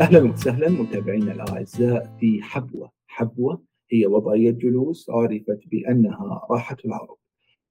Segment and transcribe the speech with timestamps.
[0.00, 7.16] أهلا وسهلا متابعينا الأعزاء في حبوة، حبوة هي وضعية جلوس عرفت بأنها راحة العرب.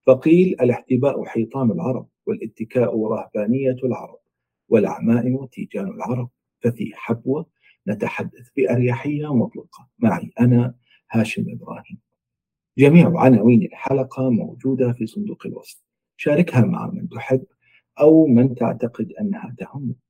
[0.06, 4.20] فقيل الاحتباء حيطان العرب والاتكاء رهبانية العرب
[4.70, 6.30] والعمائم تيجان العرب
[6.62, 7.46] ففي حبوة
[7.88, 10.76] نتحدث بأريحية مطلقة معي أنا
[11.12, 11.98] هاشم إبراهيم.
[12.78, 15.84] جميع عناوين الحلقة موجودة في صندوق الوصف.
[16.18, 17.46] شاركها مع من تحب
[18.00, 20.07] أو من تعتقد أنها تهمك.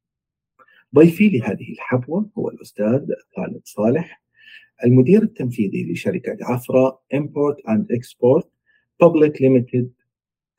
[0.95, 3.05] ضيفي لهذه الحبوة هو الأستاذ
[3.35, 4.21] خالد صالح
[4.83, 8.45] المدير التنفيذي لشركة عفرة Import and Export
[9.03, 9.87] Public Limited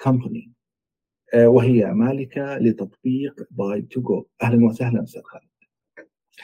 [0.09, 0.49] Company
[1.35, 4.27] وهي مالكة لتطبيق باي تو جو.
[4.43, 5.49] أهلا وسهلا أستاذ خالد.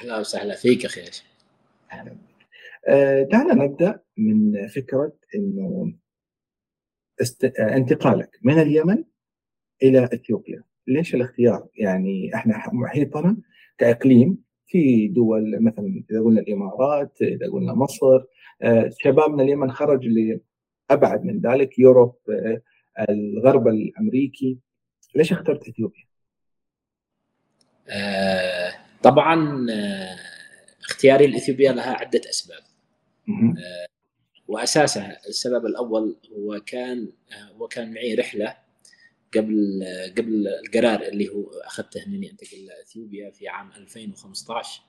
[0.01, 1.01] أهلا وسهلا فيك أخي.
[1.93, 2.17] أهلا.
[2.89, 5.95] أه دعنا نبدأ من فكرة أنه
[7.21, 7.45] است...
[7.59, 9.05] انتقالك من اليمن
[9.83, 10.65] إلى إثيوبيا.
[10.87, 13.37] ليش الاختيار؟ يعني إحنا محيطنا
[13.79, 18.25] كإقليم في دول مثلا إذا قلنا الإمارات إذا قلنا مصر
[19.03, 22.17] شباب من اليمن خرج لأبعد من ذلك يوروب
[23.11, 24.59] الغرب الأمريكي.
[25.15, 26.05] ليش اخترت إثيوبيا؟
[27.89, 30.17] آه طبعا آه
[30.81, 32.63] اختياري لإثيوبيا لها عدة أسباب.
[33.29, 33.87] آه
[34.49, 37.09] وأساسها السبب الأول هو كان
[37.57, 38.57] هو كان معي رحلة
[39.37, 39.85] قبل
[40.19, 44.83] قبل القرار اللي هو أخذته انني انتقل لاثيوبيا في عام 2015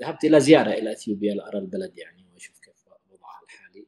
[0.00, 3.86] ذهبت إلى زيارة إلى إثيوبيا لأرى البلد يعني وأشوف كيف وضعها الحالي.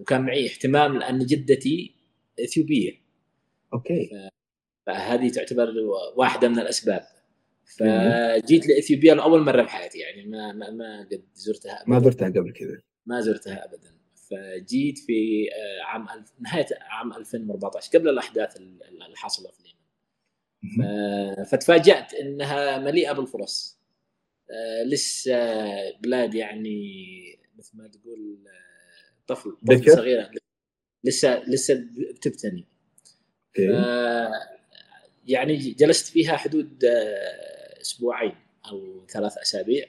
[0.00, 1.94] وكان معي اهتمام لأن جدتي
[2.44, 2.92] إثيوبية.
[3.72, 4.30] أوكي.
[4.86, 5.74] فهذه تعتبر
[6.16, 7.06] واحدة من الأسباب.
[7.64, 11.90] فجيت لإثيوبيا لأول مرة بحياتي يعني ما ما, ما قد زرتها أبداً.
[11.90, 12.80] ما زرتها قبل كذا.
[13.06, 13.95] ما زرتها ابدا.
[14.30, 15.46] فجيت في
[15.84, 16.06] عام
[16.40, 19.76] نهاية عام 2014 قبل الأحداث اللي حصلت في اليمن
[21.44, 23.80] فتفاجأت إنها مليئة بالفرص.
[24.86, 25.36] لسه
[26.00, 26.80] بلاد يعني
[27.58, 28.48] مثل ما تقول
[29.26, 30.30] طفل طفل صغيره
[31.04, 32.64] لسه لسه بتبتني.
[35.26, 36.84] يعني جلست فيها حدود
[37.80, 38.36] أسبوعين
[38.70, 39.86] أو ثلاث أسابيع.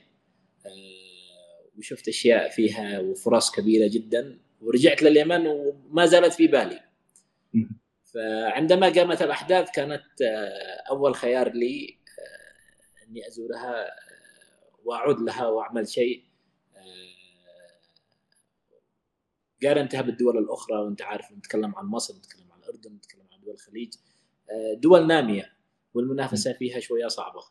[1.78, 6.84] وشفت أشياء فيها وفرص كبيرة جدا ورجعت لليمن وما زالت في بالي.
[8.04, 10.22] فعندما قامت الأحداث كانت
[10.90, 11.98] أول خيار لي
[13.08, 13.88] أني ازورها
[14.84, 16.24] وأعود لها وأعمل شيء.
[19.64, 23.94] قارنتها بالدول الأخرى وأنت عارف نتكلم عن مصر نتكلم عن الأردن نتكلم عن دول الخليج.
[24.74, 25.54] دول نامية
[25.94, 27.42] والمنافسة فيها شوية صعبة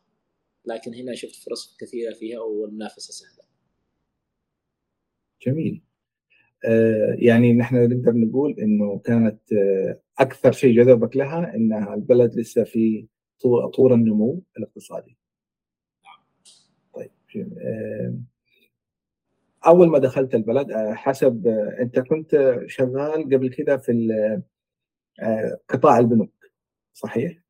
[0.65, 3.46] لكن هنا شفت فرص كثيرة فيها والمنافسة سهلة.
[5.43, 5.83] جميل
[6.65, 12.65] آه يعني نحن نقدر نقول إنه كانت آه أكثر شيء جذبك لها إنها البلد لسه
[12.65, 13.07] في
[13.75, 15.17] طور النمو الاقتصادي.
[16.95, 17.11] طيب
[17.59, 18.15] آه
[19.67, 21.47] أول ما دخلت البلد حسب
[21.81, 24.43] أنت كنت شغال قبل كده في
[25.69, 26.33] قطاع البنوك
[26.93, 27.43] صحيح؟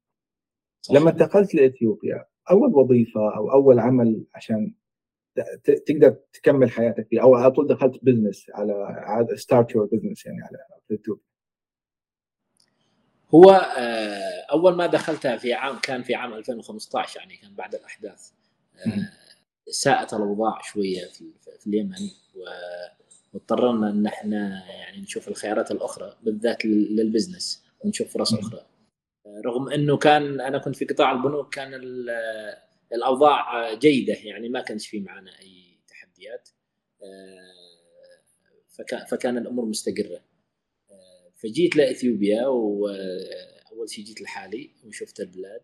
[0.80, 1.00] صحيح.
[1.00, 4.74] لما انتقلت لإثيوبيا أول وظيفة أو أول عمل عشان
[5.86, 10.58] تقدر تكمل حياتك فيه أو على طول دخلت business على start your business يعني على
[10.90, 11.20] يوتيوب
[13.34, 13.50] هو
[14.52, 18.30] أول ما دخلتها في عام كان في عام 2015 يعني كان بعد الأحداث.
[19.70, 21.24] ساءت الاوضاع شوية في,
[21.60, 21.96] في اليمن
[23.34, 28.66] واضطررنا إن إحنا يعني نشوف الخيارات الأخرى بالذات للبزنس ونشوف فرص أخرى.
[29.44, 31.70] رغم إنه كان أنا كنت في قطاع البنوك كان
[32.92, 36.48] الأوضاع جيدة يعني ما كانش في معنا أي تحديات.
[39.08, 40.24] فكان الأمور مستقرة.
[41.36, 45.62] فجيت لإثيوبيا واول شيء جيت لحالي وشفت البلاد.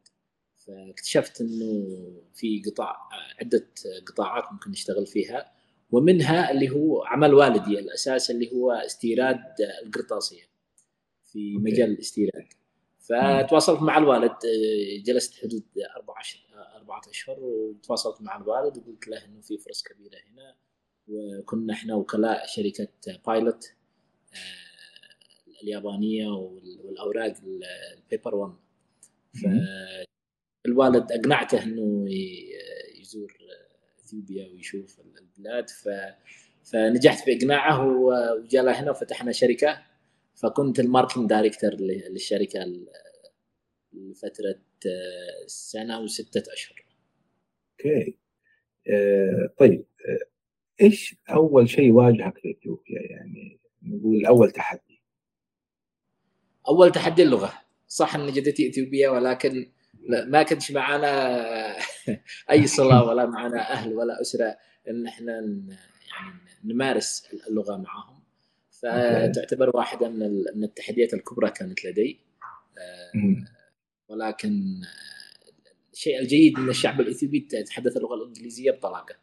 [0.57, 1.87] فاكتشفت إنه
[2.35, 2.97] في قطاع
[3.41, 3.69] عدة
[4.07, 5.53] قطاعات ممكن نشتغل فيها.
[5.91, 9.41] ومنها اللي هو عمل والدي الأساس اللي هو استيراد
[9.85, 10.43] القرطاسية
[11.25, 12.47] في مجال الاستيراد.
[13.03, 14.37] فتواصلت مع الوالد
[15.05, 15.65] جلست حدود
[15.97, 16.15] أربع
[16.77, 20.57] أربعة أشهر وتواصلت مع الوالد وقلت له إنه في فرص كبيرة هنا
[21.09, 22.89] وكنا إحنا وكلاء شركة
[23.27, 23.73] Pilot
[25.63, 27.35] اليابانية والأوراق
[27.97, 28.55] ال Paper 1
[30.65, 32.07] فالوالد أقنعته إنه
[33.01, 33.37] يزور
[34.05, 35.71] إثيوبيا ويشوف البلاد.
[35.71, 35.89] ف
[36.65, 39.92] فنجحت في إقناعه وجاء هنا وفتحنا شركة.
[40.43, 41.71] فكنت ال marketing director
[42.11, 42.73] للشركة
[43.93, 44.59] لفترة
[45.47, 46.85] سنة وستة أشهر.
[47.73, 48.19] OK.
[48.89, 50.33] آه طيب آه
[50.85, 55.03] إيش أول شيء واجهك في اثيوبيا يعني نقول أول تحدي؟
[56.69, 57.53] أول تحدي اللغة،
[57.89, 59.73] صح إن جدتي إثيوبية ولكن
[60.09, 61.77] ما كنتش معنا
[62.51, 64.57] أي صله ولا معنا أهل ولا أسرة
[64.89, 68.22] إن إحنا يعني نمارس اللغة معهم
[68.83, 70.09] فتعتبر واحدة
[70.55, 72.21] من التحديات الكبرى كانت لدي.
[72.79, 73.13] آه،
[74.09, 74.83] ولكن
[75.93, 79.15] الشيء الجيد إن الشعب الإثيوبي يتحدث اللغة الإنجليزية بطلاقة.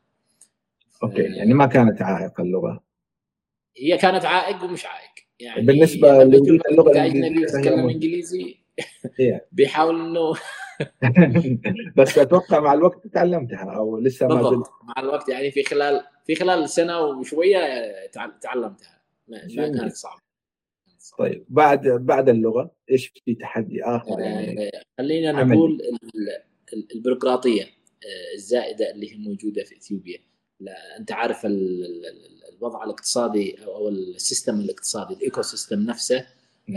[1.03, 2.83] أوكي يعني ما كانت عائق اللغة.
[3.77, 5.09] هي كانت عائق ومش عائق.
[5.39, 8.55] يعني بالنسبة للغة الاجنبي يتكلم إنجليزي
[9.51, 10.33] بيحاول إنه
[11.97, 14.67] بس أتوقع مع الوقت تعلمتها أو لسه ما زلت.
[14.83, 17.59] مع الوقت يعني في خلال في خلال سنة وشوية
[18.41, 18.98] تعلمتها.
[19.29, 20.29] ما كانت صعبة.
[21.17, 25.81] طيب بعد بعد اللغة إيش في تحدي آخر يعني؟ آه، خلينا نقول
[26.95, 30.19] البيروقراطية آه، الزائدة اللي هي موجودة في إثيوبيا.
[30.59, 36.27] لا أنت عارف الوضع الاقتصادي أو ال system الاقتصادي ال ecosystem نفسه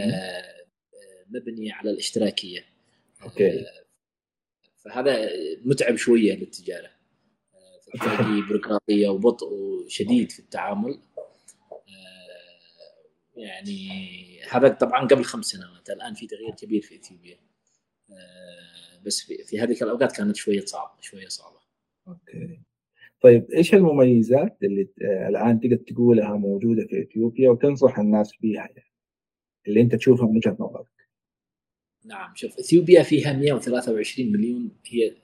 [0.00, 0.42] آه،
[1.30, 2.64] مبني على الاشتراكية.
[3.22, 3.64] okay.
[4.76, 5.30] فهذا
[5.64, 6.90] متعب شوية للتجارة.
[7.82, 9.48] فتلاقي بيروقراطية وبطء
[9.88, 10.98] شديد في التعامل.
[13.42, 13.88] يعني
[14.50, 17.36] هذا طبعا قبل خمس سنوات الآن في تغيير كبير في إثيوبيا.
[18.10, 21.60] آه، بس في, في هذيك الأوقات كانت شوية صعبة شوية صعبة.
[22.08, 22.60] أوكي.
[23.20, 28.92] طيب إيش المميزات اللي الآن تقدر تقولها موجودة في إثيوبيا وتنصح الناس فيها يعني؟
[29.68, 31.08] اللي أنت تشوفها من وجهة نظرك.
[32.04, 35.14] نعم شوف إثيوبيا فيها 123 مليون هي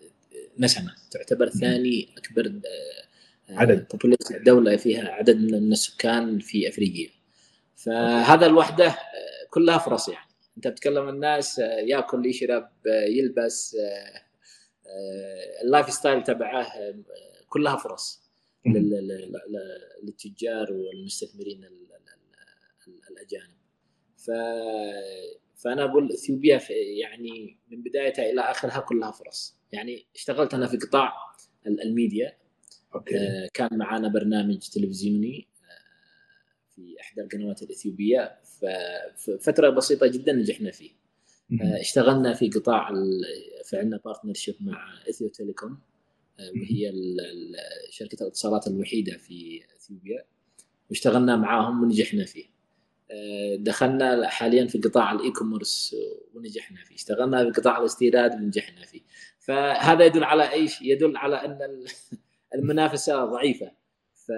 [0.59, 3.87] نسمة تعتبر ثاني أكبر آه، عدد.
[4.44, 7.18] دولة فيها عدد من السكان في أفريقيا.
[7.79, 10.29] فهذا الوحدة آه، كلها فرص يعني.
[10.57, 13.77] أنت بتكلم الناس آه، يأكل يشرب آه، يلبس
[15.62, 16.73] ال lifestyle تبعه
[17.49, 18.31] كلها فرص
[20.03, 21.65] للتجار والمستثمرين
[23.11, 23.59] الأجانب.
[24.17, 24.31] ف
[25.57, 26.61] فأنا أقول إثيوبيا
[27.01, 29.57] يعني من بدايتها إلى آخرها كلها فرص.
[29.73, 31.13] يعني اشتغلت أنا في قطاع
[31.67, 32.38] ال media
[32.94, 33.49] okay.
[33.55, 35.49] كان معنا برنامج تلفزيوني
[36.79, 38.39] في إحدى القنوات الإثيوبية
[39.17, 40.91] ففتره بسيطة جدا نجحنا فيه.
[41.63, 42.93] آه، اشتغلنا في قطاع
[43.65, 45.79] فعلنا partnership مع إثيو تيليكوم
[46.41, 46.93] آه، وهي
[47.91, 50.25] شركة الاتصالات الوحيدة في إثيوبيا
[50.91, 52.45] واشتغلنا معاهم ونجحنا فيه.
[53.11, 55.97] آه، دخلنا حاليا في قطاع ال e-commerce
[56.35, 56.95] ونجحنا فيه.
[56.95, 59.01] اشتغلنا في قطاع الاستيراد ونجحنا فيه.
[59.39, 61.85] فهذا يدل على إيش؟ يدل على إن
[62.55, 63.73] المنافسة ضعيفة.
[64.15, 64.33] ف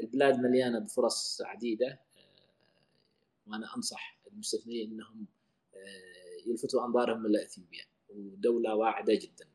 [0.00, 1.86] البلاد مليانة بفرص عديدة.
[1.86, 5.26] آه، وأنا أنصح المستثمرين إنهم
[5.74, 7.84] آه، يلفتوا أنظارهم إلى إثيوبيا.
[8.08, 9.46] ودوله واعدة جدا.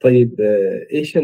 [0.00, 1.18] طيب آه، إيش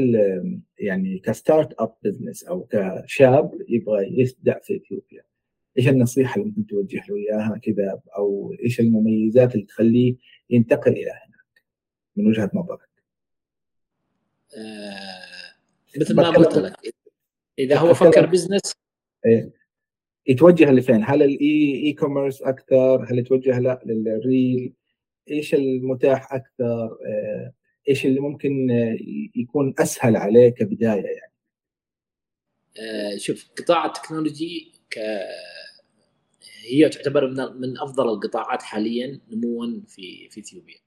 [0.79, 5.23] يعني ك startup business أو كشاب يبغى يبدأ في إثيوبيا؟
[5.79, 10.17] إيش النصيحة اللي ممكن توجه له إياها كذا؟ أو إيش المميزات اللي تخليه
[10.51, 11.65] ينتقل إلى هناك؟
[12.17, 12.89] من وجهة نظرك؟
[14.57, 15.29] آه
[16.01, 16.95] مثل ما قلت لك
[17.59, 18.73] إذا هو فكر business
[19.27, 19.53] إيه.
[20.27, 24.73] يتوجه لفين؟ هل ال e- e-commerce أكثر؟ هل يتوجه لا للريل؟
[25.31, 27.55] إيش المتاح أكثر؟ إيه،
[27.89, 28.71] إيش اللي ممكن
[29.37, 31.33] يكون أسهل عليه كبداية يعني؟
[32.81, 34.99] آه شوف قطاع ال technology ك
[36.63, 40.79] هي تعتبر من من أفضل القطاعات حاليا نموا في في إثيوبيا.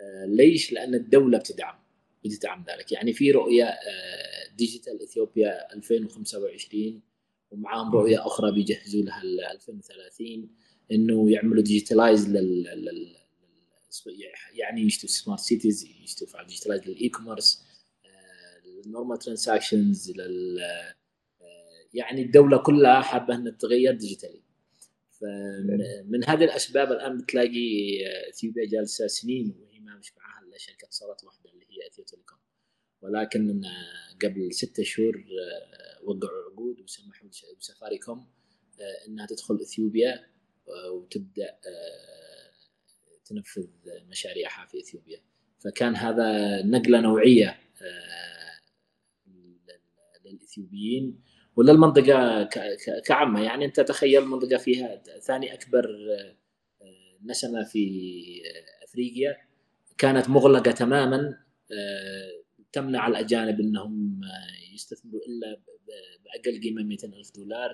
[0.00, 1.85] آه ليش؟ لأن الدولة بتدعم
[2.24, 7.02] بتدعم ذلك، يعني في رؤية آه Digital Ethiopia 2025
[7.50, 10.48] ومعاهم رؤية أخرى بيجهزوا لها 2030
[10.92, 13.16] إنه يعملوا digitalize لل
[14.54, 17.62] يعني يشتوا smart cities يشتوا digitalize لل e-commerce
[18.86, 20.60] ال normal transactions لل
[21.94, 24.42] يعني الدولة كلها حابة إنها تتغير digitally
[25.10, 27.98] فمن هذه الأسباب الآن بتلاقي
[28.30, 31.55] اثيوبيا جالسة سنين وهي ما مش معاها إلا شركة اتصالات واحدة.
[31.86, 32.38] اثيو تيليكوم
[33.02, 33.62] ولكن
[34.24, 37.28] قبل ستة شهور آه، وقعوا عقود وسمحوا
[37.58, 38.26] لسفاري كوم
[38.80, 40.26] آه، إنها تدخل إثيوبيا
[40.68, 41.58] آه، وتبدأ
[43.24, 43.66] تنفذ
[44.08, 45.20] مشاريعها في إثيوبيا.
[45.64, 47.58] فكان هذا نقلة نوعية
[50.24, 51.20] للإثيوبيين
[51.56, 52.44] وللمنطقة
[53.04, 53.42] كعامة.
[53.42, 55.88] يعني أنت تخيل منطقة فيها ثاني أكبر
[57.24, 58.42] نسمه في
[58.84, 59.36] أفريقيا
[59.98, 61.45] كانت مغلقة تماما
[62.72, 64.20] تمنع الأجانب إنهم
[64.74, 65.60] يستثمروا إلا
[66.24, 67.70] بأقل قيمة 200 ألف دولار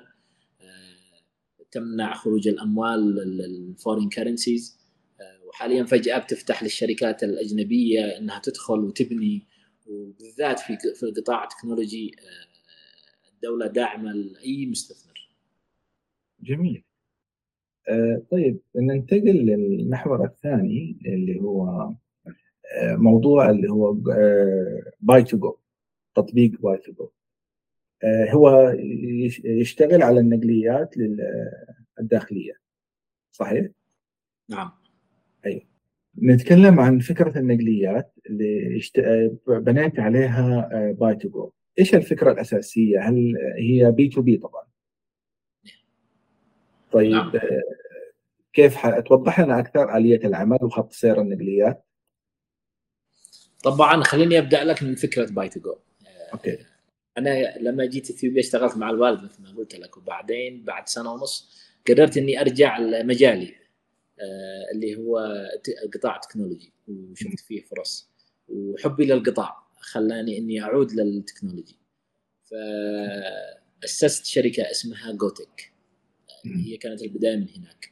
[0.61, 1.23] آه،
[1.71, 4.79] تمنع خروج الأموال ال foreign currencies
[5.21, 9.47] آه، وحاليا فجأة بتفتح للشركات الأجنبية إنها تدخل وتبني
[9.87, 15.29] وبالذات في في القطاع التكنولوجي آه، الدولة داعمة لأي مستثمر.
[16.41, 16.85] جميل.
[17.89, 21.99] آه، طيب ننتقل للمحور الثاني اللي هو آه،
[22.81, 23.97] موضوع اللي هو
[25.01, 25.57] باي تو جو
[26.15, 27.11] تطبيق باي تو جو
[28.31, 28.75] هو
[29.45, 30.95] يشتغل على النقليات
[32.01, 32.53] الداخلية
[33.33, 33.67] صحيح؟
[34.49, 34.71] نعم
[35.47, 35.63] أيوه
[36.23, 39.01] نتكلم عن فكرة النقليات اللي يشت...
[39.49, 44.65] بنيت عليها باي تو جو إيش الفكرة الأساسية؟ هل هي B2B طبعا؟
[46.93, 47.33] طيب نعم.
[48.53, 51.85] كيف توضح لنا أكثر آلية العمل وخط سير النقليات؟
[53.63, 55.77] طبعا خليني أبدأ لك من فكرة باي تو جو.
[56.33, 56.59] okay.
[57.19, 61.63] أنا لما جيت إثيوبيا اشتغلت مع الوالد مثل ما قلت لك وبعدين بعد سنة ونص
[61.89, 63.55] قررت إني أرجع لمجالي
[64.21, 65.19] آه، اللي هو
[65.95, 68.11] قطاع تكنولوجي وشفت فيه فرص.
[68.49, 71.77] وحبي للقطاع خلاني إني أعود لل technology.
[73.83, 75.73] فاسست شركة اسمها جوتك
[76.45, 77.92] هي كانت البداية من هناك.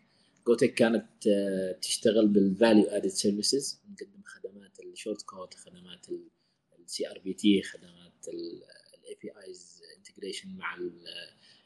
[0.50, 6.06] جوتك كانت آه، تشتغل بال value added services نقدم خدمات ال short code خدمات
[6.78, 10.78] ال CRBT خدمات ال APIs integration مع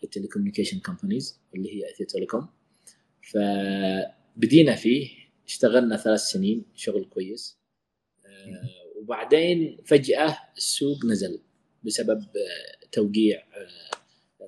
[0.04, 2.48] ال telecommunication companies اللي هي اثيو تيليكوم
[3.22, 5.10] فبدينا فيه
[5.46, 7.58] اشتغلنا ثلاث سنين شغل كويس.
[8.26, 11.40] آه، وبعدين فجأة السوق نزل
[11.84, 13.44] بسبب آه، توقيع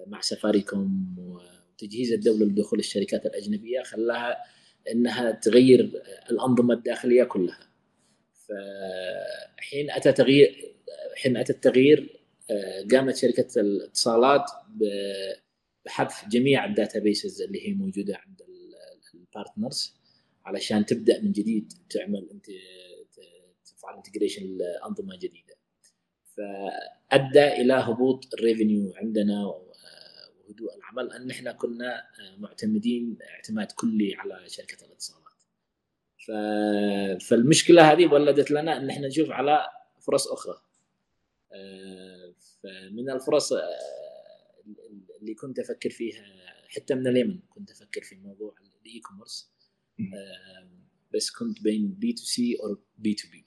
[0.07, 1.17] مع سفاريكوم
[1.79, 4.37] تجهيز الدولة لدخول الشركات الأجنبية خلاها
[4.93, 7.71] إنها تغير الأنظمة الداخلية كلها.
[8.49, 10.77] فحين أتى تغيير
[11.17, 14.51] حين أتى التغيير آه، قامت شركة الاتصالات
[15.85, 18.43] بحذف جميع ال databases اللي هي موجودة عند
[19.15, 19.95] ال partners
[20.45, 22.47] علشان تبدأ من جديد تعمل انت
[23.65, 25.57] تفعل integration لأنظمة جديدة.
[26.37, 29.66] فأدى إلى هبوط ال revenue عندنا
[30.51, 35.23] هدوء العمل أن إحنا كنا آه، معتمدين اعتماد كلي على شركة الاتصالات.
[36.27, 36.31] ف...
[37.29, 39.67] فالمشكلة هذه ولدت لنا أن إحنا نشوف على
[40.01, 40.63] فرص أخرى.
[41.53, 43.61] آه، فمن الفرص آه،
[45.21, 46.25] اللي كنت أفكر فيها
[46.69, 49.51] حتى من اليمن كنت أفكر في موضوع ال e-commerce
[51.15, 53.45] بس كنت بين B2C أو B2B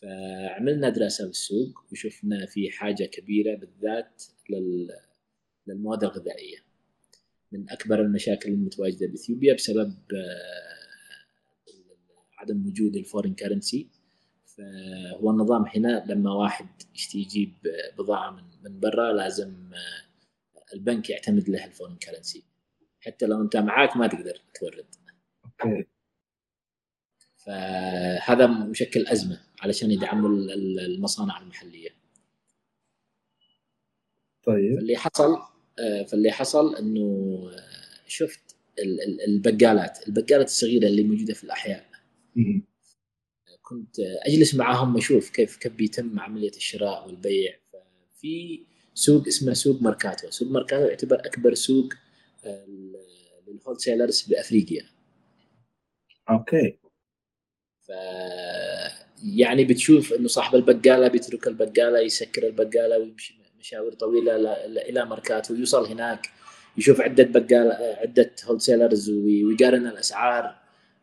[0.00, 4.88] فعملنا دراسة بالسوق وشفنا في حاجة كبيرة بالذات لل
[5.66, 6.58] للمواد الغذائية.
[7.52, 10.76] من أكبر المشاكل المتواجدة بإثيوبيا بسبب آه،
[12.38, 13.88] عدم وجود ال foreign currency
[14.46, 17.54] فهو النظام هنا لما واحد يشتي يجيب
[17.98, 22.44] بضاعة من من برا لازم آه، البنك يعتمد له ال foreign currency
[23.00, 24.86] حتى لو أنت معاك ما تقدر تورد.
[25.44, 25.86] okay.
[27.36, 31.90] فهذا مشكل أزمة علشان يدعموا المصانع المحلية.
[34.42, 34.78] طيب.
[34.78, 35.55] اللي حصل
[36.08, 37.00] فاللي حصل إنه
[37.52, 38.40] آه، شفت
[39.28, 41.86] البقالات البقالات الصغيرة اللي موجودة في الأحياء.
[43.62, 47.58] كنت أجلس معاهم أشوف كيف كيف بيتم عملية الشراء والبيع.
[48.14, 48.60] في
[48.94, 50.30] سوق اسمه سوق ماركاتو.
[50.30, 51.92] سوق ماركاتو يعتبر أكبر سوق
[52.44, 52.66] آه،
[53.48, 54.86] لل wholesalers بأفريقيا.
[56.30, 56.78] Okay.
[57.82, 57.90] ف
[59.24, 63.45] يعني بتشوف إنه صاحب البقالة بيترك البقالة يسكر البقالة ويمشي.
[63.66, 66.30] مشاوير طويلة إلى ماركاتو ويوصل هناك
[66.78, 70.58] يشوف عدة بقال عدة wholesalers ويقارن الأسعار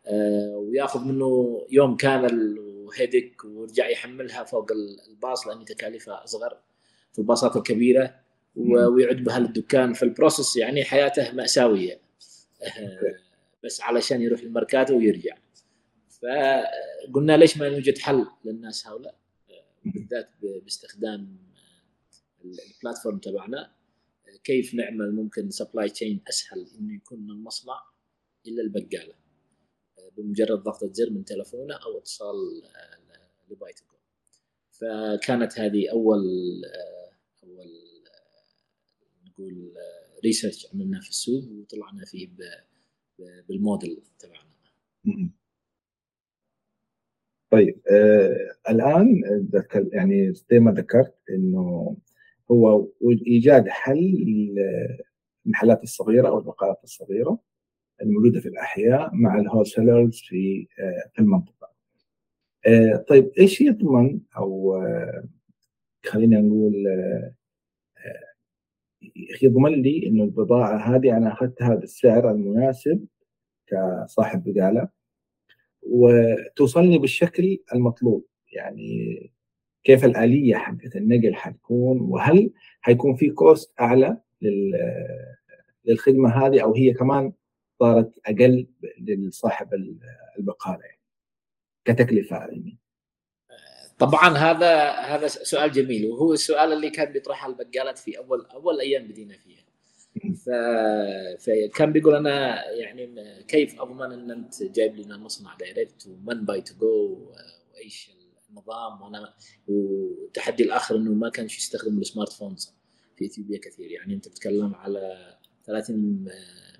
[0.06, 4.72] آه، ويأخذ منه يوم كامل وهيدك ويرجع يحملها فوق
[5.08, 6.56] الباص لأن تكاليفها أصغر
[7.12, 8.14] في الباصات الكبيرة
[8.56, 12.00] ويعود بها للدكان فال process يعني حياته مأساوية
[12.62, 13.14] آه،
[13.64, 15.36] بس علشان يروح الماركاتو ويرجع.
[16.08, 19.14] فقلنا ليش ما يوجد حل للناس هؤلاء؟
[19.50, 21.43] آه، بالذات باستخدام
[22.44, 23.74] ال platform تبعنا
[24.44, 27.80] كيف نعمل ممكن supply chain أسهل إنه يكون من المصنع
[28.46, 29.14] إلى البقالة
[30.16, 32.62] بمجرد ضغطه زر من تلفونه أو اتصال
[33.50, 33.96] لبايتكو
[34.70, 36.22] فكانت هذه أول
[37.44, 37.70] أول
[39.26, 39.72] نقول
[40.24, 42.28] ريسيرش عملناه في السوق وطلعنا فيه
[43.48, 44.50] بالموديل تبعنا.
[47.50, 49.22] طيب آه الآن
[49.92, 51.96] يعني زي ما ذكرت إنه
[52.50, 52.88] هو
[53.26, 54.54] إيجاد حل
[55.46, 57.38] للمحلات الصغيرة أو البقالات الصغيرة
[58.02, 61.70] الموجودة في الأحياء مع الهول سيلرز في آه، في المنطقة.
[62.66, 65.24] آه، طيب إيش يضمن أو آه،
[66.06, 66.74] خلينا نقول
[69.42, 73.06] يضمن لي إنه البضاعة هذه أنا أخذتها بالسعر المناسب
[73.66, 74.88] كصاحب بقالة
[75.82, 79.33] وتوصلني بالشكل المطلوب يعني
[79.84, 82.50] كيف الآلية حقت النقل حتكون وهل
[82.80, 84.16] حيكون في cost أعلى
[85.84, 87.32] للخدمة هذه أو هي كمان
[87.80, 88.66] صارت أقل
[88.98, 89.68] لصاحب
[90.38, 91.00] البقالة يعني
[91.84, 92.78] كتكلفة يعني.
[93.98, 99.08] طبعا هذا هذا سؤال جميل وهو السؤال اللي كان بيطرحه البقالات في أول أول أيام
[99.08, 99.64] بدينا فيها.
[100.14, 100.50] ف...
[101.44, 103.14] فكان بيقول أنا يعني
[103.48, 107.32] كيف أضمن إن أنت جايب لنا مصنع direct ومن باي تو جو
[107.74, 108.10] وإيش
[108.54, 109.34] النظام وأنا
[109.68, 112.72] والتحدي الآخر إنه ما كانش يستخدم ال smartphones
[113.16, 113.90] في إثيوبيا كثير.
[113.90, 116.24] يعني أنت بتتكلم على 30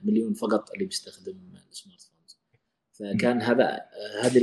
[0.05, 2.39] مليون فقط اللي بيستخدم ال smartphones.
[2.93, 3.81] فكان هذا
[4.23, 4.41] هذه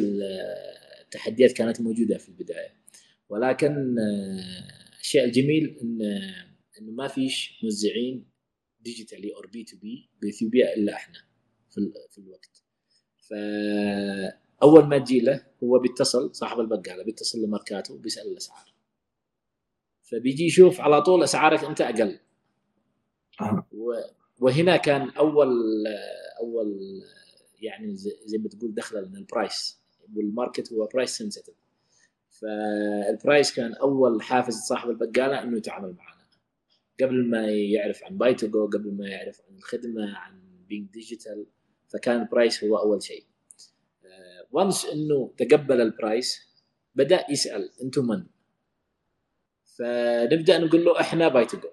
[1.02, 2.82] التحديات كانت موجودة في البداية.
[3.30, 3.96] ولكن
[5.00, 6.02] الشيء الجميل إن
[6.80, 8.32] انه ما فيش موزعين
[8.80, 11.20] digitally or B2B بإثيوبيا إلا إحنا
[11.70, 12.64] في, في الوقت.
[14.62, 18.74] فاول ما تجي له هو بيتصل صاحب البقاله بيتصل لماركاتو بيسال الأسعار.
[20.02, 22.20] فبيجي يشوف على طول أسعارك أنت أقل.
[24.40, 25.54] وهنا كان أول
[26.40, 26.80] أول
[27.62, 29.82] يعني زي ما تقول دخل لنا ال price
[30.16, 31.56] وال market هو price sensitive
[32.30, 36.22] فال price كان أول حافز صاحب البقاله إنه يتعامل معنا.
[37.02, 41.46] قبل ما يعرف عن باي تو جو قبل ما يعرف عن الخدمة عن being digital
[41.88, 43.31] فكان ال price هو أول شيء.
[44.52, 46.52] و once إنه تقبل ال price
[46.96, 48.24] بدأ يسأل أنتم من؟
[49.78, 51.70] فنبدأ نقول له إحنا باي تو جو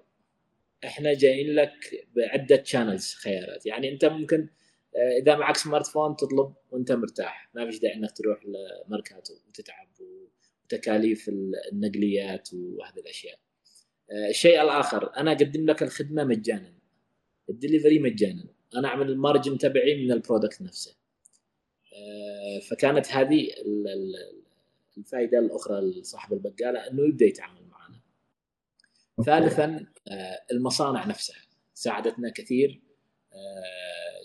[0.85, 3.65] إحنا جايين لك بعدة channels خيارات.
[3.65, 4.49] يعني أنت ممكن
[5.21, 7.49] إذا معك smartphone تطلب وأنت مرتاح.
[7.53, 9.87] ما فيش داعي إنك تروح لماركاتو وتتعب
[10.65, 11.29] وتكاليف
[11.71, 13.39] النقليات وهذه الأشياء.
[14.29, 16.73] الشيء الآخر أنا أقدم لك الخدمة مجانا.
[17.49, 18.45] الدليفري مجانا.
[18.75, 20.98] أنا أعمل ال margin تبعي من ال product نفسه.
[22.69, 23.47] فكانت هذه
[24.97, 28.01] الفائدة الأخرى لصاحب البقالة إنه يبدأ يتعامل معنا.
[29.25, 29.85] ثالثا
[30.51, 31.37] المصانع نفسها
[31.73, 32.81] ساعدتنا كثير.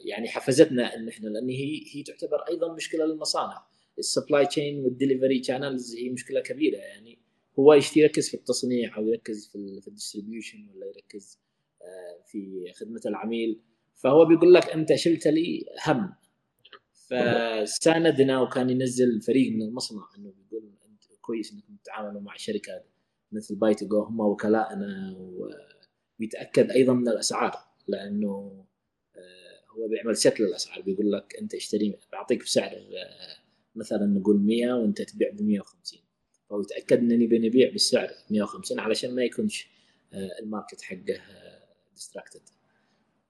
[0.05, 3.67] يعني حفزتنا إن إحنا لأن هي هي تعتبر أيضا مشكلة للمصانع.
[3.99, 6.77] ال supply chain وال delivery channels هي مشكلة كبيرة.
[6.79, 7.19] يعني
[7.59, 11.39] هو يركز في التصنيع أو يركز في في ال distribution ولا يركز
[12.27, 13.61] في خدمة العميل.
[13.95, 16.15] فهو بيقول لك أنت شلت لي هم.
[17.09, 22.87] فساندنا وكان ينزل فريق من المصنع إنه بيقول أنت كويس إنكم تتعاملوا مع شركات
[23.33, 25.17] مثل باي تو جو هم وكلائنا
[26.19, 27.53] وبيتاكد أيضا من الأسعار
[27.89, 28.65] لأنه
[29.71, 32.73] هو بيعمل set للاسعار بيقول لك أنت اشتري بعطيك بسعر
[33.75, 36.01] مثلا نقول 100 وأنت تبيع ب 150
[36.51, 39.69] فهو يتأكد انني بنبيع بالسعر 150 علشان ما يكونش
[40.43, 41.21] ال market حقه
[41.95, 42.41] disrupted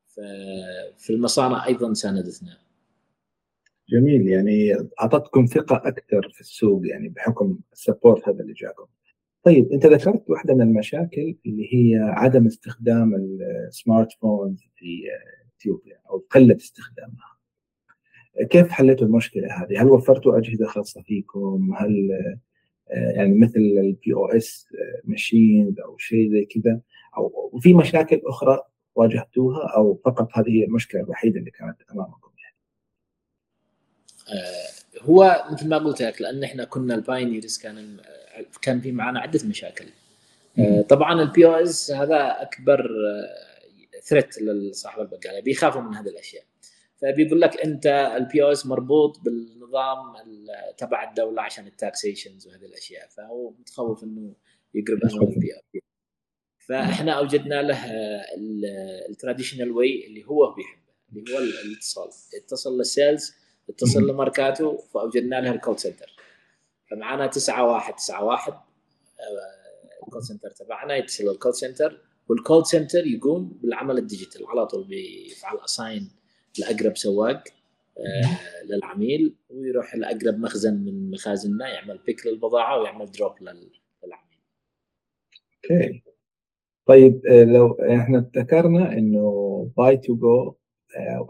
[0.07, 2.59] ففي المصانع أيضا ساندتنا.
[3.89, 8.87] جميل يعني أعطتكم ثقة أكثر في السوق يعني بحكم ال support هذا اللي جاكم.
[9.43, 13.15] طيب أنت ذكرت واحدة من المشاكل اللي هي عدم استخدام
[13.69, 15.03] ال smartphones في
[15.59, 17.35] إثيوبيا أو قلة استخدامها.
[18.51, 22.11] كيف حليتوا المشكلة هذه؟ هل وفرتوا أجهزة خاصة فيكم؟ هل
[23.17, 24.69] يعني مثل ال POS
[25.05, 26.81] machines أو شيء زي كذا
[27.17, 28.61] أو وفي مشاكل أخرى
[28.95, 32.31] واجهتوها أو فقط هذه هي المشكلة الوحيدة اللي كانت أمامكم؟
[35.01, 38.01] هو مثل ما قلت لك لأن إحنا كنا ال pioneers كان
[38.63, 39.87] كان في معنا عدة مشاكل.
[40.89, 42.89] طبعا ال POS هذا أكبر
[44.03, 46.45] threat لصاحب البقاله بيخافوا من هذه الأشياء.
[46.97, 50.15] فبيقول لك أنت ال POS مربوط بالنظام
[50.79, 54.33] تبع الدولة عشان ال taxations وهذه الأشياء فهو متخوف إنه
[54.75, 55.81] يقرب من ال PO
[56.59, 57.85] فإحنا أوجدنا له
[59.09, 60.83] ال traditional way اللي هو بيحبه
[61.13, 62.09] اللي هو الاتصال.
[62.37, 63.35] اتصل لل sales
[63.69, 66.17] اتصل لماركاته فأوجدنا لها ال call center
[66.91, 68.55] فمعنا 9191
[70.07, 74.47] ال call center تبعنا يتصل ال call center وال call center يقوم بالعمل ال digital
[74.47, 76.11] على طول بيفعل assign
[76.59, 77.45] لأقرب سواق
[78.65, 83.81] للعميل ويروح لأقرب مخزن من مخازننا يعمل pick للبضاعة ويعمل drop للعميل.
[85.65, 86.03] okay.
[86.87, 90.55] طيب لو إحنا ذكرنا إنه باي تو جو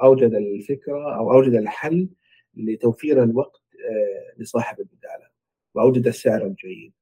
[0.03, 2.09] أوجد الفكرة أو أوجد الحل
[2.57, 3.63] لتوفير الوقت
[4.39, 5.29] لصاحب البقاله
[5.75, 6.93] وأوجد السعر الجيد.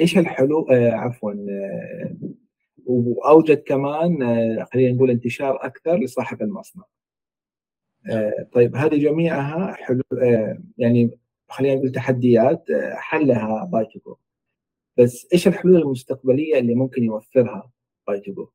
[0.00, 1.32] إيش الحلول عفوا
[2.86, 4.18] وأوجد كمان
[4.64, 6.84] خلينا نقول انتشار أكثر لصاحب المصنع.
[8.52, 10.02] طيب هذه جميعها حلو
[10.78, 14.16] يعني خلينا نقول تحديات حلها باي تو جو.
[14.98, 17.72] بس إيش الحلول المستقبلية اللي ممكن يوفرها
[18.08, 18.48] باي تو جو؟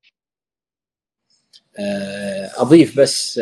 [2.58, 3.40] أضيف بس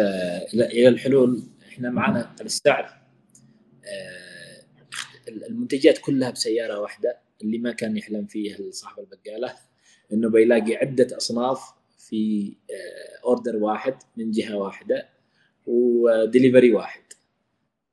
[0.53, 1.43] إلى الحلول.
[1.67, 3.01] إحنا معنا السعر
[5.27, 7.19] المنتجات كلها بسيارة واحدة.
[7.41, 9.55] اللي ما كان يحلم فيها صاحب البقالة
[10.13, 12.53] إنه بيلاقي عدة أصناف في
[13.25, 15.09] order واحد من جهة واحدة
[15.67, 17.03] ودليفري واحد.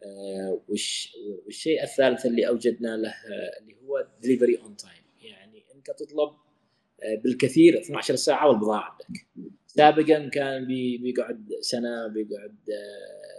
[0.03, 3.15] آه، والشيء الثالث اللي أوجدنا له
[3.61, 6.31] اللي هو delivery on time يعني أنت تطلب
[7.25, 9.27] بالكثير 12 ساعة والبضاعة عندك.
[9.77, 10.67] سابقا كان
[11.03, 12.57] بيقعد سنة بيقعد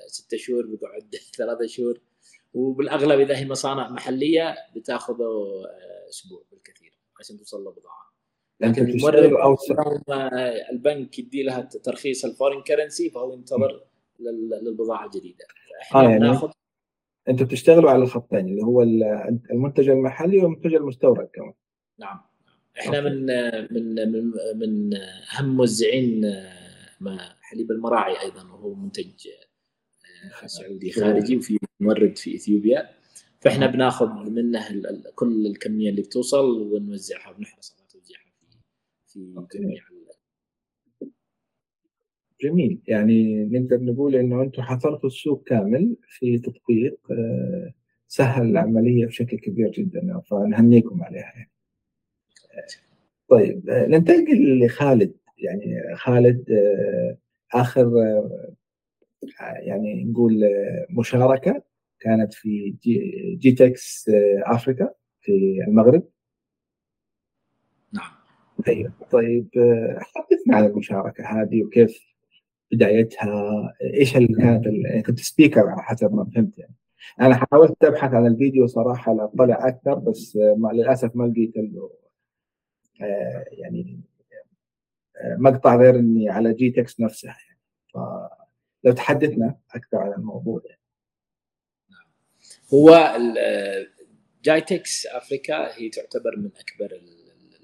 [0.08, 2.02] ستة شهور بيقعد ثلاثة شهور.
[2.54, 5.30] وبالأغلب إذا هي مصانع محلية بتاخذه
[6.10, 8.12] أسبوع بالكثير عشان توصل له بضاعة.
[8.60, 9.58] لكن المورد أو
[10.72, 13.84] البنك يدي لها ترخيص الفورين كرنسي فهو ينتظر
[14.64, 15.46] للبضاعة الجديدة.
[15.80, 16.52] فاحنا آه يعني بناخذ
[17.30, 18.82] أنتم بتشتغلوا على الخطين اللي هو
[19.52, 21.54] المنتج المحلي والمنتج المستورد كمان.
[22.00, 22.31] نعم.
[22.80, 23.26] إحنا من
[23.72, 24.94] من من من
[25.38, 26.26] أهم موزعين
[27.42, 29.28] حليب المراعي أيضا وهو منتج
[30.46, 32.90] سعودي خارجي وفي مورد في إثيوبيا.
[33.40, 34.68] فإحنا بناخذ منه
[35.16, 38.32] كل الكمية اللي بتوصل ونوزعها ونحرص على توزيعها
[39.08, 39.84] في في جميع
[42.42, 42.82] جميل.
[42.88, 47.74] يعني نقدر نقول إنه أنتم حصرتوا السوق كامل في تطبيق آه،
[48.08, 51.22] سهل العملية بشكل كبير جدا فنهنيكم عليها.
[51.22, 51.51] يعني.
[53.30, 55.14] طيب آه، ننتقل لخالد.
[55.38, 57.18] يعني خالد آه،
[57.54, 57.92] آخر
[59.60, 60.42] يعني نقول
[60.90, 61.64] مشاركة
[62.00, 64.12] كانت في جي, جي تكس
[64.46, 65.32] أفريكا في
[65.68, 66.04] المغرب.
[67.94, 68.12] نعم.
[68.68, 69.50] أيوه طيب
[70.16, 72.12] حدثنا عن المشاركة هذه وكيف
[72.72, 76.76] بدايتها؟ إيش اللي كانت يعني كنت speaker على حسب ما فهمت يعني.
[77.22, 82.01] أنا حاولت أبحث عن الفيديو صراحة لاطلع أكثر بس ما للأسف ما لقيت له آه،
[83.52, 84.02] يعني
[85.18, 87.60] آه، مقطع غير إني على جي تكس نفسها يعني.
[87.94, 90.82] فلو تحدثنا أكثر عن الموضوع يعني.
[92.74, 93.18] هو
[94.44, 97.02] جايتكس أفريكا هي تعتبر من أكبر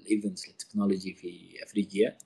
[0.00, 2.18] ال events لل technology في أفريقيا.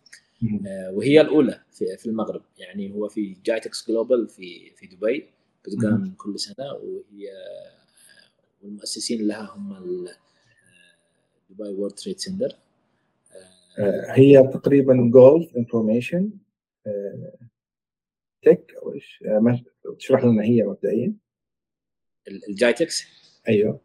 [0.67, 2.43] آه، وهي الأولى في, في المغرب.
[2.59, 5.29] يعني هو في جايتكس Global في في دبي
[5.65, 7.31] بتقام كل سنة وهي
[8.63, 10.07] والمؤسسين لها هم
[11.51, 12.57] دبي World Trade Center
[14.09, 16.31] هي تقريبا Gulf Information
[18.43, 19.63] Tech أو إيش؟ آه،
[19.99, 21.15] تشرح لنا هي مبدئيا.
[22.49, 23.05] الجايتكس؟
[23.49, 23.81] أيوه.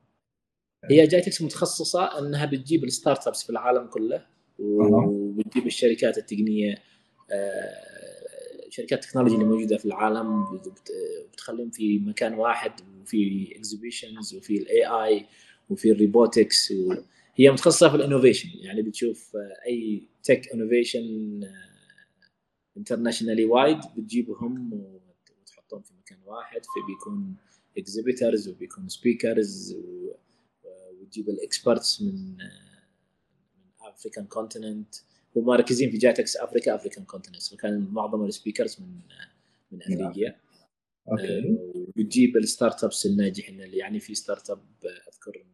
[0.85, 4.25] هي جايتكس متخصصة إنها بتجيب ال startups في العالم كله
[4.59, 6.75] وبتجيب الشركات التقنية
[7.31, 7.87] آه،
[8.69, 10.45] شركات ال technology اللي موجودة في العالم
[11.33, 12.71] بتخليهم في مكان واحد
[13.01, 15.25] وفي exhibitions وفي ال AI
[15.69, 16.73] وفي ال robotics
[17.39, 21.41] هي متخصصة في ال innovation يعني بتشوف أي tech innovation
[22.77, 27.35] internationally wide بتجيبهم وتحطهم في مكان واحد فبيكون
[27.77, 29.77] exhibitors وبيكون speakers
[31.01, 32.37] وتجيب ال experts من
[33.81, 34.95] African continent
[35.35, 38.99] ومركزين في جاتكس أفريكا African continent فكان معظم ال speakers من
[39.71, 40.39] من افريقيا
[41.11, 41.57] okay آه،
[41.97, 44.61] وتجيب ال startups الناجحين اللي يعني في startup
[45.07, 45.45] أذكر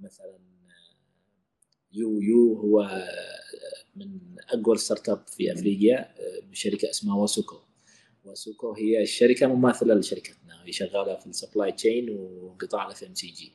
[0.00, 0.38] مثلا
[1.94, 3.04] يو يو هو
[3.96, 6.14] من أقوى startup في افريقيا
[6.50, 7.56] بشركة اسمها واسوكو.
[8.24, 10.64] واسوكو هي الشركة مماثلة لشركتنا.
[10.64, 13.52] هي شغالة في ال supply chain وقطاع ال FMCG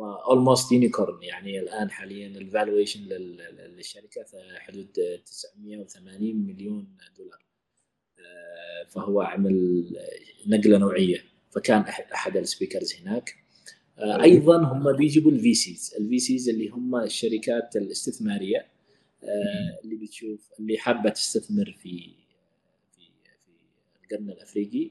[0.00, 4.92] almost unicorn يعني الآن حاليا ال valuation للشركة في حدود
[5.26, 7.44] 980 مليون دولار.
[8.18, 9.84] آه، فهو عمل
[10.46, 11.24] نقلة نوعية.
[11.50, 11.80] فكان
[12.14, 13.47] احد ال speakers هناك.
[13.98, 18.66] أيضا هم بيجيبوا ال VCs ال VCs اللي هم الشركات الاستثمارية
[19.24, 22.14] آه، اللي بتشوف اللي حابة تستثمر في
[22.96, 23.02] في
[23.98, 24.90] في القرن الأفريقي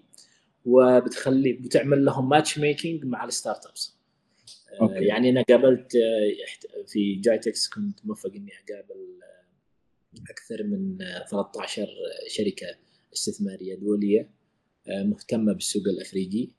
[0.65, 3.97] وبتخلي بتعمل لهم matchmaking مع ال startups.
[4.81, 5.05] okay.
[5.05, 10.97] يعني أنا قابلت آه، في جايتكس كنت موفق إني أقابل آه، أكثر من
[11.29, 11.87] 13 آه،
[12.27, 12.67] شركة
[13.13, 14.29] استثمارية دولية
[14.87, 16.49] مهتمة بالسوق الأفريقي.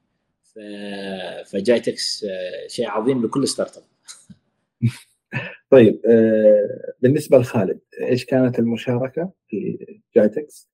[1.47, 2.27] فجايتكس
[2.67, 3.85] شيء عظيم لكل startup.
[5.71, 6.01] طيب
[7.03, 9.79] بالنسبة لخالد إيش كانت المشاركة في
[10.17, 10.69] جايتكس؟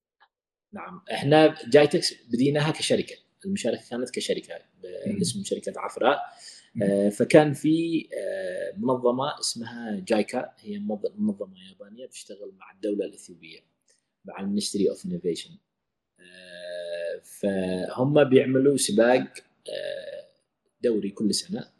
[0.72, 3.14] نعم إحنا جايتكس بديناها كشركة.
[3.46, 4.54] المشاركة كانت كشركة
[5.18, 6.20] باسم شركة عفراء.
[6.82, 10.78] آه، فكان في آه، منظمة اسمها جايكا هي
[11.18, 13.58] منظمة يابانية بتشتغل مع الدولة الإثيوبية
[14.24, 15.50] مع ال Ministry of Innovation
[17.22, 19.32] فهم بيعملوا سباق آه،
[20.82, 21.72] دوري كل سنة.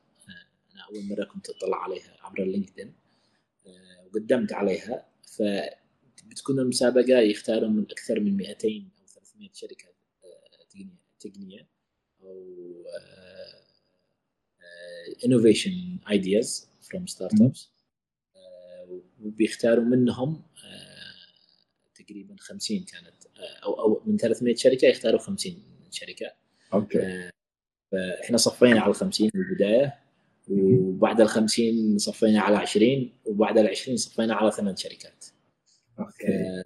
[0.72, 2.94] أنا أول مرة كنت أطلع عليها عبر ال LinkedIn
[4.06, 5.08] وقدمت عليها.
[5.22, 9.88] فبتكون المسابقة يختارون من أكثر من 200 أو 300 شركة
[10.52, 11.66] تقنيه تقنية
[12.20, 12.84] أو
[15.26, 17.68] innovation ideas from startups.
[19.20, 20.42] وبيختاروا منهم
[21.94, 23.26] تقريبا 50 كانت
[23.64, 26.32] أو أو من 300 شركة يختاروا 50 شركة.
[26.72, 27.30] أوكي.
[27.94, 29.94] فإحنا صفينا على ال 50 في البداية
[30.48, 35.24] وبعد ال 50 صفينا على 20 وبعد ال 20 صفينا على ثمان شركات.
[35.98, 36.62] okay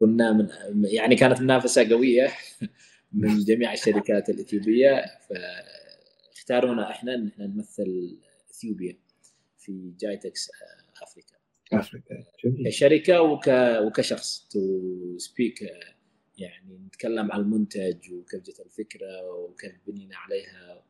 [0.00, 0.48] كنا من
[0.84, 2.32] يعني كانت منافسة قوية
[3.12, 5.04] من جميع الشركات الإثيوبية
[6.34, 8.18] فاختارونا إحنا إن إحنا نمثل
[8.50, 8.96] إثيوبيا
[9.58, 10.50] في جايتكس
[11.02, 11.36] أفريكا.
[11.72, 13.48] أفريكا جميل كشركة وك
[13.82, 14.60] وكشخص to
[15.18, 15.58] speak
[16.38, 20.84] يعني نتكلم عن المنتج وكيف جت الفكرة وكيف بنينا عليها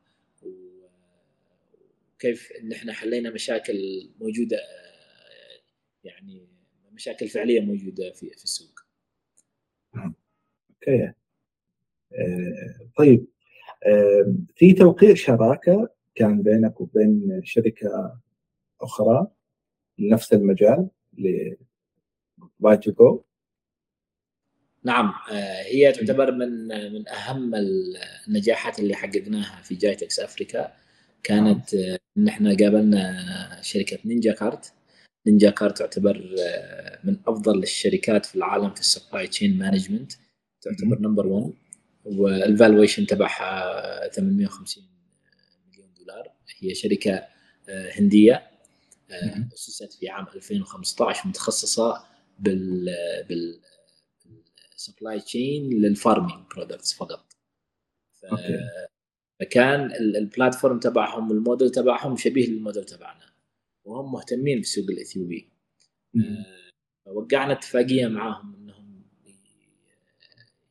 [2.15, 4.59] وكيف ان إحنا حلينا مشاكل موجودة
[6.05, 6.47] يعني
[6.93, 8.81] مشاكل فعلية موجودة في في السوق.
[9.97, 11.13] okay.
[12.13, 13.27] آه، طيب.
[13.87, 18.21] آه، في توقيع شراكة كان بينك وبين شركة
[18.81, 19.27] أخرى
[19.99, 20.89] لنفس المجال
[22.61, 23.23] باي تو جو
[24.87, 27.53] نعم آه، هي تعتبر من من أهم
[28.29, 30.73] النجاحات اللي حققناها في جايتكس أفريكا.
[31.23, 34.73] كانت آه، ان إحنا قابلنا شركة نينجا كارت.
[35.27, 40.13] نينجا كارت تعتبر آه، من أفضل الشركات في العالم في ال supply chain management
[40.63, 41.53] تعتبر number 1
[42.05, 44.85] وال valuation تبعها 850
[45.73, 46.33] مليون دولار.
[46.61, 47.25] هي شركة
[47.69, 48.51] هندية
[49.55, 52.05] أسست في عام 2015 متخصصة
[52.39, 52.87] بال
[53.29, 53.61] بال
[54.87, 57.33] supply chain لل farming products فقط.
[58.13, 58.27] ف...
[59.41, 63.33] فكان ال platform تبعهم الموديل تبعهم شبيه للموديل تبعنا.
[63.85, 65.49] وهم مهتمين بالسوق الإثيوبي.
[66.17, 66.67] آه
[67.07, 69.03] وقعنا اتفاقية معاهم إنهم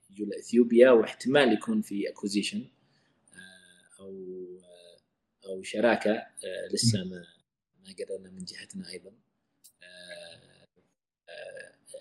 [0.09, 2.65] يجوا لإثيوبيا واحتمال يكون في acquisition
[3.33, 4.11] آه أو
[4.63, 6.27] آه أو شراكة
[6.73, 7.25] لسه ما
[7.83, 9.11] ما قررنا من جهتنا أيضا.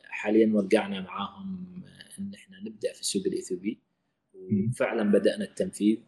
[0.04, 1.82] حاليا وقعنا معاهم
[2.18, 3.78] أن إحنا نبدأ في السوق الإثيوبي.
[4.34, 5.98] وفعلا بدأنا التنفيذ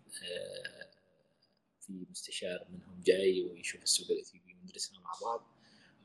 [1.81, 5.47] في مستشار منهم جاي ويشوف السوق الإثيوبي وندرسها مع بعض.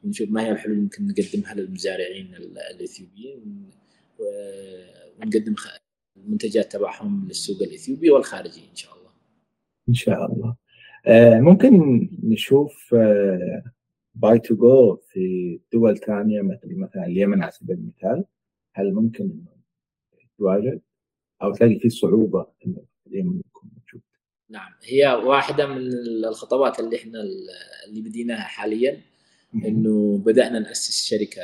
[0.03, 2.35] ونشوف ما هي الحلول اللي ممكن نقدمها للمزارعين
[2.71, 3.69] الإثيوبيين.
[4.19, 5.55] ونقدم
[6.17, 9.11] المنتجات تبعهم للسوق الإثيوبي والخارجي إن شاء الله.
[9.89, 10.55] إن شاء الله.
[11.41, 12.95] ممكن نشوف
[14.15, 18.25] باي تو جو في دول ثانية مثل مثلا اليمن على سبيل المثال.
[18.73, 19.45] هل ممكن
[20.41, 20.81] تواجد
[21.43, 24.01] أو تلاقي في صعوبة انه اليمن يكون موجود؟
[24.49, 25.77] نعم هي واحدة من
[26.27, 27.21] الخطوات اللي إحنا
[27.87, 29.01] اللي بديناها حاليا
[29.55, 31.41] إنه بدأنا نأسس شركة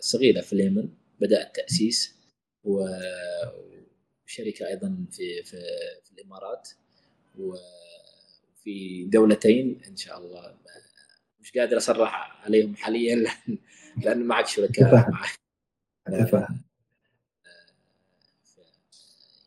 [0.00, 0.88] صغيرة في اليمن
[1.20, 2.14] بدأ التأسيس
[2.64, 5.56] وشركه أيضا في في,
[6.04, 6.68] في الإمارات
[7.38, 10.54] وفي دولتين إن شاء الله.
[11.40, 13.58] مش قادر أصرح عليهم حاليا لأن
[14.04, 15.38] لأن معك شركاء معك
[16.06, 16.62] اتفهم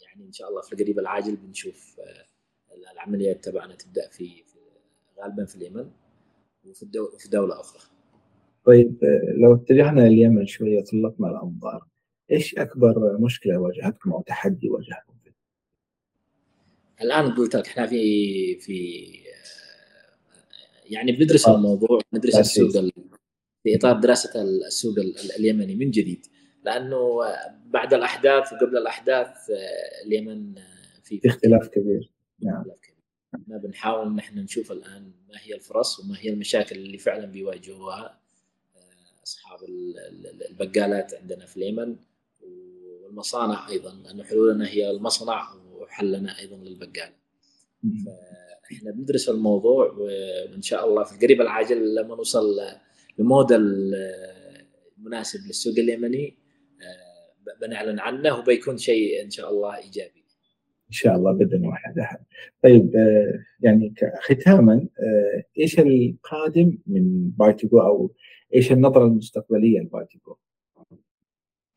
[0.02, 2.00] يعني ان شاء الله في القريب العاجل بنشوف
[2.94, 4.60] العمليات تبعنا تبدأ في, في
[5.22, 5.92] غالبا في اليمن
[6.66, 7.82] وفي الدو في دولة أخرى.
[8.66, 8.98] طيب
[9.38, 11.88] لو اتجهنا لليمن شوية طلقنا الأنظار
[12.32, 15.36] إيش أكبر مشكلة واجهتكم أو تحدي واجهكم فيه؟
[17.02, 19.08] الآن قلت لك إحنا في في
[20.86, 22.72] يعني بندرس الموضوع ندرس السوق
[23.64, 24.96] في إطار دراسة السوق
[25.40, 26.26] اليمني من جديد
[26.68, 27.20] لأنه
[27.66, 29.28] بعد الأحداث وقبل الأحداث
[30.06, 30.56] اليمن
[31.04, 32.12] في اختلاف كبير.
[32.40, 32.64] نعم.
[33.36, 38.20] إحنا بنحاول ان إحنا نشوف الآن ما هي الفرص وما هي المشاكل اللي فعلا بيواجهوها
[39.24, 39.60] أصحاب
[40.50, 41.96] البقالات عندنا في اليمن
[43.04, 47.14] والمصانع أيضا لأنه حلولنا هي المصنع وحلنا أيضا للبقاله
[48.72, 52.60] إحنا بندرس الموضوع وإن شاء الله في القريب العاجل لما نوصل
[53.18, 53.92] لموديل
[54.98, 56.38] مناسب للسوق اليمني.
[57.62, 60.26] بنعلن عنه وبيكون شيء إن شاء الله إيجابي.
[60.88, 62.20] إن شاء الله باذن واحد أحد.
[62.64, 62.92] طيب
[63.60, 64.88] يعني ختاما
[65.60, 68.12] إيش القادم من بايتيجو أو
[68.56, 70.36] إيش النظرة المستقبلية لبايتيجو؟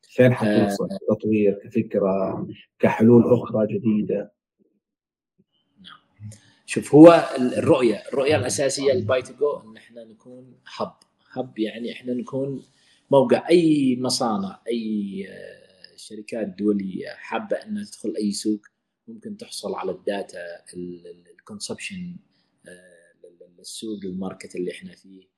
[0.03, 2.47] فين حتوصل كتطوير كفكرة
[2.79, 4.33] كحلول أخرى جديدة؟
[6.67, 7.29] شوف هو
[7.59, 10.93] الرؤية الرؤية الأساسية لبايتجو إن إحنا نكون hub
[11.33, 12.63] hub يعني إحنا نكون
[13.11, 15.27] موقع أي مصانع أي
[15.97, 18.61] شركات دولية حابة إنها تدخل أي سوق
[19.09, 20.39] ممكن تحصل على ال data
[21.39, 22.17] ال consumption
[23.61, 25.31] السوق ال market اللي إحنا فيه.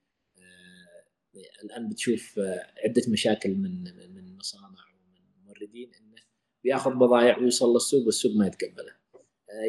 [1.64, 2.40] الآن بتشوف
[2.84, 6.22] عدة مشاكل من من مصانع ومن موردين إنه
[6.64, 8.92] بياخذ بضائع ويوصل للسوق والسوق ما يتقبله.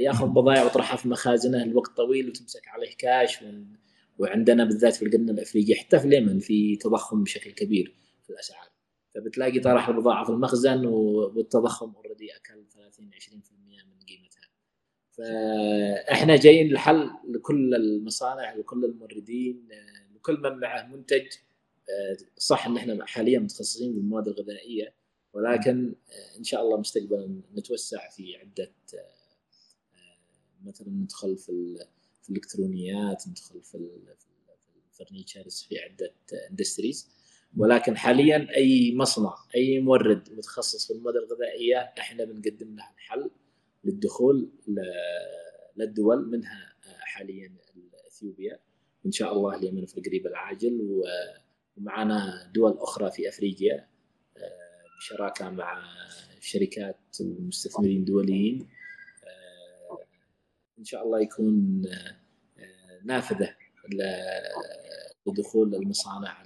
[0.01, 3.43] ياخذ بضائع ويطرحها في مخازنه لوقت طويل وتمسك عليه كاش
[4.17, 8.67] وعندنا بالذات في القرن الأفريقي حتى في اليمن في تضخم بشكل كبير في الأسعار.
[9.15, 13.31] فبتلاقي طرح البضاعه في المخزن والتضخم already اكل 30 20%
[13.87, 14.49] من قيمتها.
[15.11, 19.67] فإحنا جايين لحل لكل المصانع لكل الموردين
[20.15, 21.27] لكل من معه منتج
[22.37, 24.93] صح إن إحنا حاليا متخصصين بالمواد الغذائية
[25.33, 25.95] ولكن
[26.37, 28.71] إن شاء الله مستقبلا نتوسع في عدة
[30.65, 31.85] مثلا ندخل في,
[32.23, 33.77] في الإلكترونيات ندخل في
[34.91, 36.13] ال furnitures في عدة
[36.49, 37.09] industries
[37.57, 43.29] ولكن حاليا أي مصنع أي مورد متخصص في المواد الغذائية إحنا بنقدم له الحل
[43.83, 44.49] للدخول
[45.77, 47.53] للدول منها حاليا
[48.07, 48.59] إثيوبيا.
[49.03, 51.01] وان شاء الله اليمن في القريب العاجل.
[51.77, 53.87] ومعنا دول أخرى في أفريقيا
[54.99, 55.83] بشراكة مع
[56.41, 58.67] شركات ومستثمرين دوليين
[60.79, 61.81] إن شاء الله يكون
[63.03, 63.55] نافذة
[65.27, 66.43] لدخول المصانع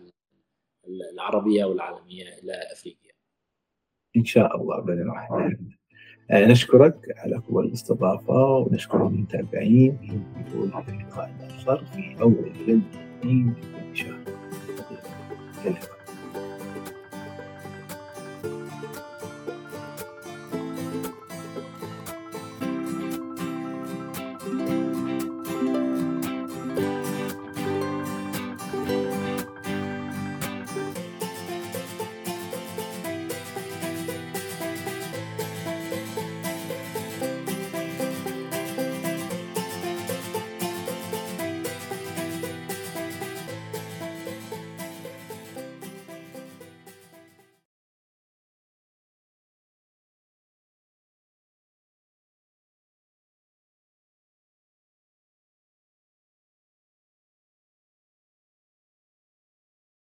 [1.13, 3.11] العربية والعالمية إلى أفريقيا.
[4.17, 5.57] إن شاء الله بإذن الله
[6.31, 9.97] نشكرك على قبول الاستضافة ونشكر المتابعين
[10.85, 12.91] في اللقاء الآخر في أول يوم
[13.23, 14.37] من شهر.